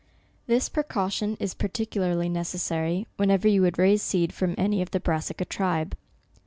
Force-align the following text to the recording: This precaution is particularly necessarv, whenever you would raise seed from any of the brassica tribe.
This 0.47 0.67
precaution 0.67 1.37
is 1.39 1.53
particularly 1.53 2.27
necessarv, 2.27 3.05
whenever 3.17 3.47
you 3.47 3.61
would 3.61 3.77
raise 3.77 4.01
seed 4.01 4.33
from 4.33 4.55
any 4.57 4.81
of 4.81 4.89
the 4.89 4.99
brassica 4.99 5.45
tribe. 5.45 5.95